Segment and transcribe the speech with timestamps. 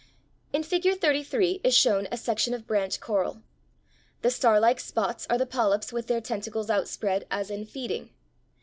[0.51, 3.43] In Figure 33 is shown a section of branch coral.
[4.23, 8.09] The starlike spots are the polyps with their tentacles outspread as in feeding.